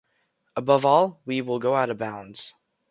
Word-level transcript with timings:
Above 0.55 0.83
all, 0.83 1.21
we 1.27 1.41
will 1.41 1.59
go 1.59 1.75
out 1.75 1.91
of 1.91 1.99
bounds. 1.99 2.55